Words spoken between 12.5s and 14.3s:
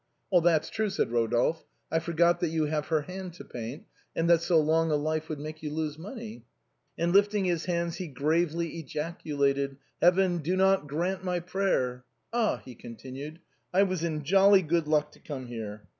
he continued," I was in